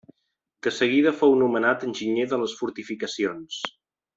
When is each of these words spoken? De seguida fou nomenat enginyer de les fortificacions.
De 0.67 0.71
seguida 0.77 1.13
fou 1.19 1.35
nomenat 1.43 1.85
enginyer 1.89 2.27
de 2.35 2.41
les 2.45 2.59
fortificacions. 2.63 3.61